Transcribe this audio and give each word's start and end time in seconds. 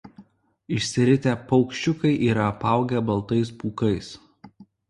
Išsiritę 0.77 1.35
paukščiukai 1.51 2.15
yra 2.31 2.49
apaugę 2.55 3.05
baltais 3.11 3.55
pūkais. 3.63 4.13